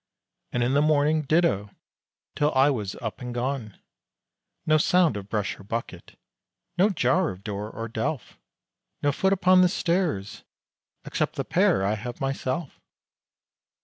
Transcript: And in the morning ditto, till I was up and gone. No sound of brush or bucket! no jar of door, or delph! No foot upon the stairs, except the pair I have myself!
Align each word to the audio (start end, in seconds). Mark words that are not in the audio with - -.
And 0.51 0.63
in 0.63 0.73
the 0.73 0.81
morning 0.81 1.21
ditto, 1.21 1.69
till 2.35 2.51
I 2.55 2.71
was 2.71 2.95
up 2.95 3.21
and 3.21 3.35
gone. 3.35 3.77
No 4.65 4.79
sound 4.79 5.15
of 5.15 5.29
brush 5.29 5.59
or 5.59 5.63
bucket! 5.63 6.17
no 6.75 6.89
jar 6.89 7.29
of 7.29 7.43
door, 7.43 7.69
or 7.69 7.87
delph! 7.87 8.35
No 9.03 9.11
foot 9.11 9.31
upon 9.31 9.61
the 9.61 9.69
stairs, 9.69 10.43
except 11.05 11.35
the 11.35 11.45
pair 11.45 11.85
I 11.85 11.93
have 11.93 12.19
myself! 12.19 12.79